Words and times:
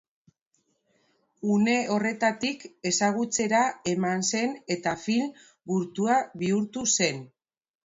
Une 1.55 1.75
horretatik 1.95 2.65
ezagutzera 2.93 3.61
eman 3.93 4.27
zen 4.33 4.57
eta 4.79 4.97
film 5.05 5.31
gurtua 5.75 6.19
bihurtu 6.43 6.89
zen. 6.99 7.25